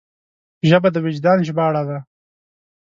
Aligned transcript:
ژبه 0.69 0.89
د 0.93 0.97
وجدان 1.05 1.39
ژباړه 1.47 1.81
ده 1.89 1.97